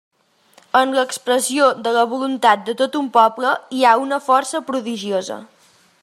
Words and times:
En 0.77 0.93
l'expressió 0.99 1.67
de 1.87 1.91
la 1.97 2.05
voluntat 2.13 2.63
de 2.69 2.75
tot 2.79 2.97
un 3.01 3.09
poble 3.19 3.51
hi 3.81 3.85
ha 3.91 3.95
una 4.07 4.19
força 4.31 4.63
prodigiosa. 4.71 5.39